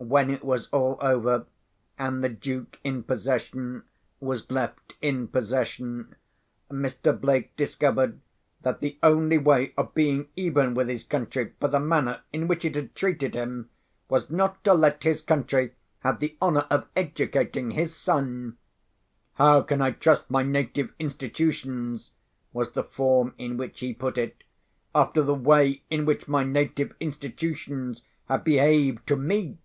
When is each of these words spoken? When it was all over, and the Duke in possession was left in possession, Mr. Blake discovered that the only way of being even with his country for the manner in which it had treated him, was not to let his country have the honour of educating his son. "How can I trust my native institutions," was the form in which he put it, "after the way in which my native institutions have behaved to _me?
When 0.00 0.30
it 0.30 0.44
was 0.44 0.68
all 0.68 0.96
over, 1.00 1.46
and 1.98 2.22
the 2.22 2.28
Duke 2.28 2.78
in 2.84 3.02
possession 3.02 3.82
was 4.20 4.48
left 4.48 4.94
in 5.02 5.26
possession, 5.26 6.14
Mr. 6.70 7.20
Blake 7.20 7.54
discovered 7.56 8.20
that 8.62 8.78
the 8.78 8.96
only 9.02 9.38
way 9.38 9.74
of 9.76 9.94
being 9.94 10.28
even 10.36 10.72
with 10.74 10.88
his 10.88 11.02
country 11.02 11.52
for 11.58 11.66
the 11.66 11.80
manner 11.80 12.20
in 12.32 12.46
which 12.46 12.64
it 12.64 12.76
had 12.76 12.94
treated 12.94 13.34
him, 13.34 13.70
was 14.08 14.30
not 14.30 14.62
to 14.62 14.72
let 14.72 15.02
his 15.02 15.20
country 15.20 15.72
have 16.00 16.20
the 16.20 16.36
honour 16.40 16.66
of 16.70 16.86
educating 16.94 17.72
his 17.72 17.94
son. 17.96 18.56
"How 19.34 19.62
can 19.62 19.82
I 19.82 19.90
trust 19.90 20.30
my 20.30 20.44
native 20.44 20.94
institutions," 21.00 22.12
was 22.52 22.70
the 22.70 22.84
form 22.84 23.34
in 23.36 23.56
which 23.56 23.80
he 23.80 23.92
put 23.94 24.16
it, 24.16 24.44
"after 24.94 25.22
the 25.22 25.34
way 25.34 25.82
in 25.90 26.04
which 26.06 26.28
my 26.28 26.44
native 26.44 26.94
institutions 27.00 28.02
have 28.28 28.44
behaved 28.44 29.04
to 29.08 29.16
_me? 29.16 29.58